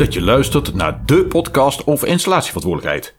Dat 0.00 0.14
je 0.14 0.22
luistert 0.22 0.74
naar 0.74 1.02
de 1.06 1.24
podcast 1.24 1.86
over 1.86 2.08
installatieverantwoordelijkheid. 2.08 3.14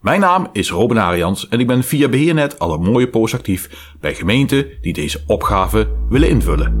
Mijn 0.00 0.20
naam 0.20 0.48
is 0.52 0.70
Robin 0.70 0.98
Arians 0.98 1.48
en 1.48 1.60
ik 1.60 1.66
ben 1.66 1.84
via 1.84 2.08
Beheernet 2.08 2.58
al 2.58 2.72
een 2.72 2.82
mooie 2.82 3.08
poos 3.08 3.34
actief 3.34 3.92
bij 4.00 4.14
gemeenten 4.14 4.66
die 4.80 4.92
deze 4.92 5.22
opgave 5.26 5.88
willen 6.08 6.28
invullen. 6.28 6.80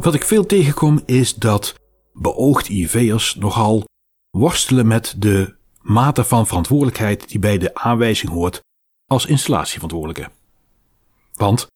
Wat 0.00 0.14
ik 0.14 0.24
veel 0.24 0.46
tegenkom 0.46 1.02
is 1.06 1.34
dat 1.34 1.74
beoogd 2.12 2.68
IV'ers 2.68 3.34
nogal 3.34 3.86
worstelen 4.30 4.86
met 4.86 5.14
de 5.18 5.56
mate 5.80 6.24
van 6.24 6.46
verantwoordelijkheid 6.46 7.28
die 7.28 7.38
bij 7.38 7.58
de 7.58 7.74
aanwijzing 7.74 8.32
hoort 8.32 8.60
als 9.06 9.26
installatieverantwoordelijke. 9.26 10.30
Want 11.32 11.66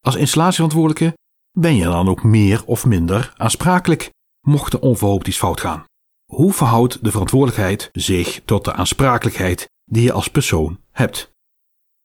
als 0.00 0.14
installatieverantwoordelijke 0.14 1.14
ben 1.58 1.74
je 1.74 1.84
dan 1.84 2.08
ook 2.08 2.22
meer 2.22 2.64
of 2.64 2.86
minder 2.86 3.32
aansprakelijk 3.36 4.10
mocht 4.46 4.72
er 4.72 4.80
onverhoopt 4.80 5.26
iets 5.26 5.38
fout 5.38 5.60
gaan. 5.60 5.84
Hoe 6.32 6.52
verhoudt 6.52 7.04
de 7.04 7.10
verantwoordelijkheid 7.10 7.88
zich 7.92 8.40
tot 8.44 8.64
de 8.64 8.72
aansprakelijkheid 8.72 9.66
die 9.84 10.02
je 10.02 10.12
als 10.12 10.28
persoon 10.28 10.80
hebt? 10.90 11.30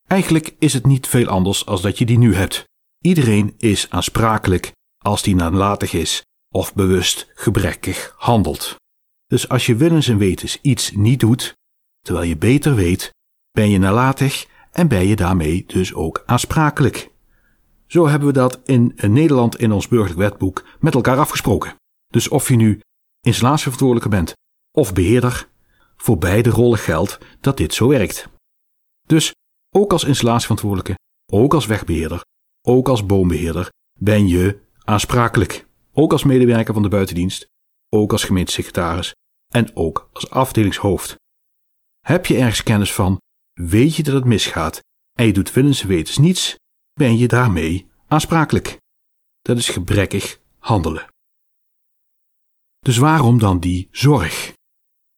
Eigenlijk 0.07 0.55
is 0.59 0.73
het 0.73 0.85
niet 0.85 1.07
veel 1.07 1.27
anders 1.27 1.65
als 1.65 1.81
dat 1.81 1.97
je 1.97 2.05
die 2.05 2.17
nu 2.17 2.35
hebt. 2.35 2.63
Iedereen 3.03 3.55
is 3.57 3.89
aansprakelijk 3.89 4.71
als 5.03 5.21
die 5.21 5.35
nalatig 5.35 5.93
is 5.93 6.23
of 6.53 6.73
bewust 6.73 7.31
gebrekkig 7.33 8.13
handelt. 8.17 8.75
Dus 9.31 9.49
als 9.49 9.65
je 9.65 9.75
willens 9.75 10.07
en 10.07 10.17
wetens 10.17 10.61
iets 10.61 10.91
niet 10.91 11.19
doet, 11.19 11.53
terwijl 11.99 12.27
je 12.27 12.37
beter 12.37 12.75
weet, 12.75 13.09
ben 13.51 13.69
je 13.69 13.77
nalatig 13.77 14.47
en 14.71 14.87
ben 14.87 15.07
je 15.07 15.15
daarmee 15.15 15.63
dus 15.67 15.93
ook 15.93 16.23
aansprakelijk. 16.25 17.11
Zo 17.87 18.07
hebben 18.07 18.27
we 18.27 18.33
dat 18.33 18.59
in 18.63 18.93
Nederland 18.95 19.57
in 19.59 19.71
ons 19.71 19.87
burgerlijk 19.87 20.19
wetboek 20.19 20.65
met 20.79 20.93
elkaar 20.93 21.17
afgesproken. 21.17 21.75
Dus 22.07 22.27
of 22.27 22.47
je 22.47 22.55
nu 22.55 22.81
installatieverantwoordelijke 23.19 24.09
bent 24.09 24.33
of 24.71 24.93
beheerder, 24.93 25.47
voor 25.97 26.17
beide 26.17 26.49
rollen 26.49 26.79
geldt 26.79 27.17
dat 27.39 27.57
dit 27.57 27.73
zo 27.73 27.87
werkt. 27.87 28.29
Dus 29.07 29.33
ook 29.75 29.91
als 29.91 30.03
installatieverantwoordelijke, 30.03 30.95
ook 31.31 31.53
als 31.53 31.65
wegbeheerder, 31.65 32.21
ook 32.61 32.87
als 32.87 33.05
boombeheerder 33.05 33.69
ben 33.99 34.27
je 34.27 34.59
aansprakelijk. 34.83 35.67
Ook 35.91 36.11
als 36.11 36.23
medewerker 36.23 36.73
van 36.73 36.83
de 36.83 36.89
buitendienst, 36.89 37.47
ook 37.89 38.11
als 38.11 38.23
gemeentesecretaris 38.23 39.13
en 39.51 39.75
ook 39.75 40.09
als 40.13 40.29
afdelingshoofd. 40.29 41.15
Heb 41.99 42.25
je 42.25 42.37
ergens 42.37 42.63
kennis 42.63 42.93
van, 42.93 43.21
weet 43.53 43.95
je 43.95 44.03
dat 44.03 44.13
het 44.13 44.25
misgaat 44.25 44.79
en 45.13 45.25
je 45.25 45.33
doet 45.33 45.53
willens 45.53 45.81
en 45.81 45.87
wetens 45.87 46.17
niets, 46.17 46.55
ben 46.93 47.17
je 47.17 47.27
daarmee 47.27 47.89
aansprakelijk. 48.07 48.77
Dat 49.41 49.57
is 49.57 49.69
gebrekkig 49.69 50.39
handelen. 50.59 51.05
Dus 52.79 52.97
waarom 52.97 53.39
dan 53.39 53.59
die 53.59 53.87
zorg? 53.91 54.53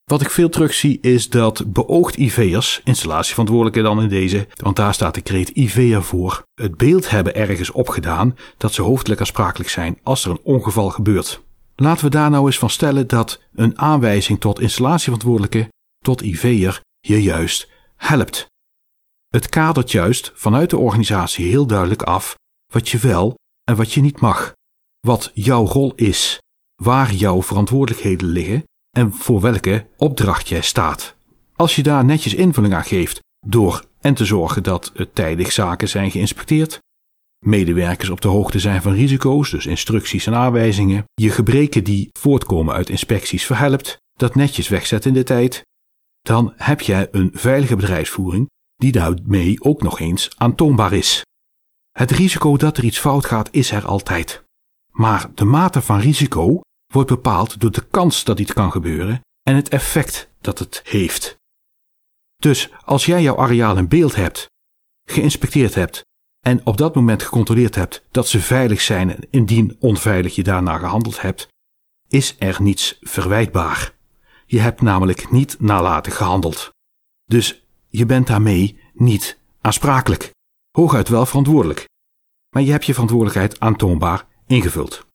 Wat 0.04 0.22
ik 0.22 0.30
veel 0.30 0.50
terugzie 0.50 1.00
is 1.00 1.30
dat 1.30 1.74
beoogd 1.74 2.16
IV'ers, 2.16 2.82
installatieverantwoordelijke 2.84 3.82
dan 3.82 4.02
in 4.02 4.10
deze, 4.10 4.48
want 4.56 4.76
daar 4.76 4.94
staat 4.94 5.16
de 5.16 5.22
kreet 5.22 5.50
IV'er 5.50 6.04
voor, 6.04 6.44
het 6.54 6.78
beeld 6.78 7.10
hebben 7.10 7.36
ergens 7.36 7.72
opgedaan 7.72 8.38
dat 8.58 8.74
ze 8.74 8.82
hoofdelijk 8.82 9.20
aansprakelijk 9.20 9.70
zijn 9.70 10.00
als 10.04 10.26
er 10.26 10.32
een 10.32 10.44
ongeval 10.44 10.90
gebeurt. 10.90 11.42
Laten 11.76 12.06
we 12.06 12.12
daar 12.12 12.30
nou 12.30 12.46
eens 12.46 12.60
van 12.60 12.70
stellen 12.70 13.08
dat 13.08 13.42
een 13.54 13.80
aanwijzing 13.80 14.40
tot 14.40 14.60
installatieverantwoordelijke, 14.60 15.70
tot 16.04 16.22
IV'er, 16.22 16.82
je 17.00 17.24
juist 17.24 17.70
helpt. 17.96 18.48
Het 19.28 19.50
kadert 19.50 19.92
juist 19.92 20.32
vanuit 20.36 20.70
de 20.70 20.78
organisatie 20.78 21.48
heel 21.48 21.66
duidelijk 21.66 22.02
af 22.02 22.36
wat 22.74 22.90
je 22.90 22.98
wel 22.98 23.36
en 23.64 23.76
wat 23.76 23.94
je 23.94 24.02
niet 24.02 24.20
mag, 24.20 24.54
wat 25.00 25.32
jouw 25.34 25.66
rol 25.66 25.94
is, 25.96 26.40
waar 26.76 27.14
jouw 27.14 27.44
verantwoordelijkheden 27.44 28.28
liggen 28.28 28.64
en 28.98 29.14
voor 29.14 29.42
welke 29.42 29.88
opdracht 29.98 30.48
jij 30.48 30.62
staat. 30.62 31.16
Als 31.56 31.76
je 31.76 31.84
daar 31.84 32.06
netjes 32.06 32.34
invulling 32.34 32.74
aan 32.74 32.84
geeft 32.84 33.20
door 33.46 33.86
en 34.00 34.14
te 34.14 34.26
zorgen 34.26 34.64
dat 34.64 34.92
tijdig 35.14 35.52
zaken 35.52 35.90
zijn 35.90 36.12
geïnspecteerd, 36.12 36.80
medewerkers 37.46 38.10
op 38.10 38.22
de 38.22 38.28
hoogte 38.28 38.60
zijn 38.60 38.82
van 38.82 38.94
risico's, 38.94 39.50
dus 39.50 39.66
instructies 39.66 40.28
en 40.28 40.36
aanwijzingen, 40.36 41.04
je 41.14 41.30
gebreken 41.30 41.84
die 41.84 42.10
voortkomen 42.12 42.74
uit 42.74 42.90
inspecties 42.90 43.46
verhelpt, 43.46 43.98
dat 44.14 44.36
netjes 44.36 44.68
wegzet 44.68 45.06
in 45.06 45.14
de 45.14 45.24
tijd, 45.24 45.64
dan 46.22 46.54
heb 46.56 46.82
jij 46.82 47.08
een 47.12 47.30
veilige 47.34 47.76
bedrijfsvoering 47.76 48.50
die 48.76 48.92
daarmee 48.92 49.64
ook 49.64 49.82
nog 49.82 50.00
eens 50.00 50.30
aantoonbaar 50.38 50.94
is. 50.94 51.22
Het 51.92 52.12
risico 52.12 52.58
dat 52.58 52.78
er 52.78 52.84
iets 52.84 53.00
fout 53.00 53.26
gaat 53.26 53.50
is 53.52 53.72
er 53.72 53.86
altijd. 53.86 54.44
Maar 54.92 55.32
de 55.36 55.46
mate 55.46 55.82
van 55.82 56.00
risico 56.00 56.62
wordt 56.94 57.10
bepaald 57.10 57.60
door 57.60 57.72
de 57.72 57.88
kans 57.88 58.24
dat 58.24 58.40
iets 58.40 58.54
kan 58.54 58.72
gebeuren 58.72 59.22
en 59.42 59.56
het 59.56 59.70
effect 59.70 60.30
dat 60.42 60.60
het 60.60 60.82
heeft. 60.84 61.36
Dus 62.36 62.70
als 62.86 63.06
jij 63.06 63.22
jouw 63.22 63.38
areaal 63.38 63.78
in 63.78 63.88
beeld 63.88 64.16
hebt, 64.16 64.48
geïnspecteerd 65.10 65.76
hebt 65.76 66.02
en 66.44 66.66
op 66.66 66.78
dat 66.78 66.96
moment 66.96 67.24
gecontroleerd 67.24 67.76
hebt 67.76 68.04
dat 68.12 68.28
ze 68.28 68.42
veilig 68.42 68.82
zijn 68.82 69.16
en 69.16 69.28
indien 69.30 69.76
onveilig 69.80 70.36
je 70.36 70.44
daarna 70.44 70.78
gehandeld 70.78 71.22
hebt, 71.22 71.48
is 72.08 72.36
er 72.40 72.62
niets 72.62 72.98
verwijtbaar. 73.02 73.94
Je 74.46 74.60
hebt 74.60 74.82
namelijk 74.82 75.32
niet 75.32 75.60
nalatig 75.60 76.16
gehandeld. 76.18 76.70
Dus 77.26 77.64
je 77.88 78.06
bent 78.06 78.28
daarmee 78.28 78.80
niet 78.94 79.40
aansprakelijk. 79.62 80.32
Hooguit 80.78 81.08
wel 81.08 81.26
verantwoordelijk. 81.26 81.86
Maar 82.50 82.64
je 82.64 82.72
hebt 82.72 82.86
je 82.86 82.94
verantwoordelijkheid 82.94 83.60
aantoonbaar 83.60 84.28
ingevuld. 84.48 85.06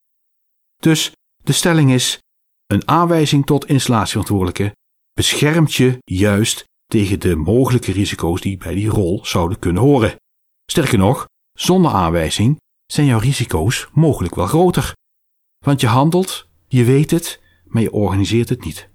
Dus 0.76 1.12
de 1.44 1.52
stelling 1.52 1.92
is: 1.92 2.18
een 2.66 2.88
aanwijzing 2.88 3.46
tot 3.46 3.66
installatieverantwoordelijke 3.66 4.76
beschermt 5.12 5.74
je 5.74 5.98
juist 6.04 6.64
tegen 6.86 7.20
de 7.20 7.36
mogelijke 7.36 7.92
risico's 7.92 8.40
die 8.40 8.56
bij 8.56 8.74
die 8.74 8.88
rol 8.88 9.26
zouden 9.26 9.58
kunnen 9.58 9.82
horen. 9.82 10.16
Sterker 10.70 10.98
nog, 10.98 11.26
zonder 11.52 11.90
aanwijzing 11.90 12.60
zijn 12.86 13.06
jouw 13.06 13.18
risico's 13.18 13.88
mogelijk 13.92 14.34
wel 14.34 14.46
groter. 14.46 14.92
Want 15.64 15.80
je 15.80 15.86
handelt, 15.86 16.48
je 16.66 16.84
weet 16.84 17.10
het, 17.10 17.40
maar 17.64 17.82
je 17.82 17.92
organiseert 17.92 18.48
het 18.48 18.64
niet. 18.64 18.88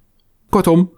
Kortom, 0.49 0.93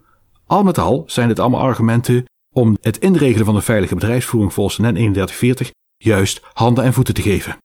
al 0.46 0.64
met 0.64 0.78
al 0.78 1.04
zijn 1.06 1.30
het 1.30 1.40
allemaal 1.40 1.62
argumenten 1.62 2.26
om 2.54 2.78
het 2.82 2.98
inregelen 2.98 3.46
van 3.46 3.56
een 3.56 3.62
veilige 3.62 3.96
bedrijfsvoering 3.96 4.54
volgens 4.54 4.78
NEN 4.78 4.94
3140 4.94 5.72
juist 5.98 6.42
handen 6.54 6.84
en 6.84 6.94
voeten 6.94 7.14
te 7.14 7.22
geven. 7.22 7.58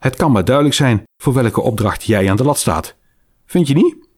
Het 0.00 0.16
kan 0.16 0.32
maar 0.32 0.44
duidelijk 0.44 0.76
zijn 0.76 1.02
voor 1.22 1.32
welke 1.32 1.60
opdracht 1.60 2.04
jij 2.04 2.30
aan 2.30 2.36
de 2.36 2.44
lat 2.44 2.58
staat. 2.58 2.96
Vind 3.44 3.68
je 3.68 3.74
niet? 3.74 4.08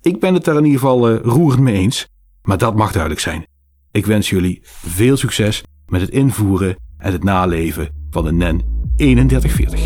Ik 0.00 0.20
ben 0.20 0.34
het 0.34 0.44
daar 0.44 0.56
in 0.56 0.64
ieder 0.64 0.80
geval 0.80 1.12
uh, 1.12 1.20
roerend 1.20 1.62
mee 1.62 1.74
eens, 1.74 2.06
maar 2.42 2.58
dat 2.58 2.76
mag 2.76 2.92
duidelijk 2.92 3.20
zijn. 3.20 3.46
Ik 3.90 4.06
wens 4.06 4.30
jullie 4.30 4.60
veel 4.64 5.16
succes 5.16 5.62
met 5.86 6.00
het 6.00 6.10
invoeren 6.10 6.76
en 6.98 7.12
het 7.12 7.24
naleven 7.24 7.88
van 8.10 8.24
de 8.24 8.32
NEN 8.32 8.62
3140. 8.96 9.80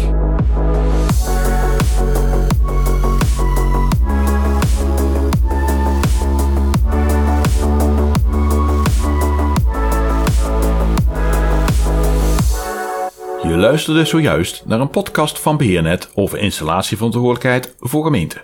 Je 13.43 13.57
luisterde 13.57 14.05
zojuist 14.05 14.63
naar 14.67 14.81
een 14.81 14.91
podcast 14.91 15.41
van 15.41 15.57
Beheernet 15.57 16.11
over 16.15 16.39
installatieverantwoordelijkheid 16.39 17.75
voor 17.79 18.05
gemeenten. 18.05 18.43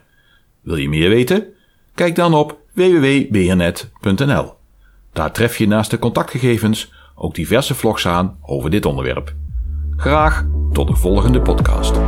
Wil 0.61 0.77
je 0.77 0.89
meer 0.89 1.09
weten? 1.09 1.45
Kijk 1.95 2.15
dan 2.15 2.35
op 2.35 2.59
www.beheernet.nl. 2.73 4.53
Daar 5.13 5.33
tref 5.33 5.59
je 5.59 5.67
naast 5.67 5.91
de 5.91 5.99
contactgegevens 5.99 6.93
ook 7.19 7.35
diverse 7.35 7.75
vlogs 7.75 8.07
aan 8.07 8.39
over 8.43 8.71
dit 8.71 8.87
onderwerp. 8.87 9.35
Graag 9.97 10.45
tot 10.73 10.89
de 10.89 10.97
volgende 10.97 11.43
podcast. 11.43 12.01